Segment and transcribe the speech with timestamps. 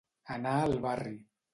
[0.37, 1.15] Anar al barri.